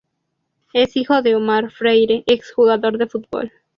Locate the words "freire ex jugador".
1.69-2.97